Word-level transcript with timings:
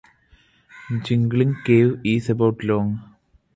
Jingling 1.03 1.57
Cave 1.63 1.99
is 2.03 2.27
about 2.31 2.63
long. 2.63 3.17